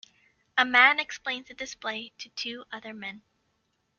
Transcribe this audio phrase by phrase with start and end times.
[0.57, 3.21] A man explains a display to two other men.